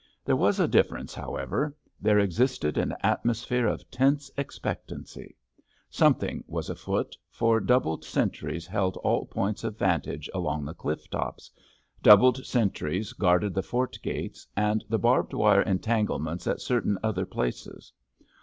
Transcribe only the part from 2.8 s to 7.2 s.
atmosphere of tense expectancy. Something was afoot,